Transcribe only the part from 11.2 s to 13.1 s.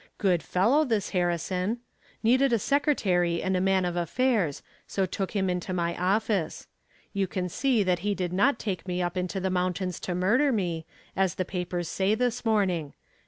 the papers say this morning.